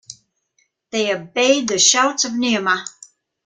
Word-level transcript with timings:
They 0.89 1.13
obeyed 1.13 1.67
the 1.67 1.77
shouts 1.77 2.25
of 2.25 2.31
Niamh. 2.31 2.85